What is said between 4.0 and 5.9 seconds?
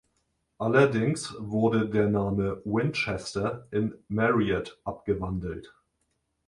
"Marriott" abgewandelt.